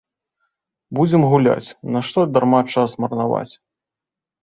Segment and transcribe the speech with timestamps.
[0.99, 3.49] Будзем гуляць, нашто дарма час марнаваць!